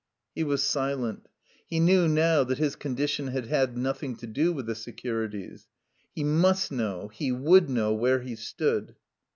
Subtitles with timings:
[0.33, 1.27] He was silent.
[1.67, 5.67] He knew now that his condition had had nothing to do with the securities.
[6.15, 8.95] He must know, he would know, where he stood.